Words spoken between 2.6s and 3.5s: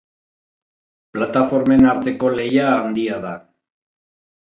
handia da.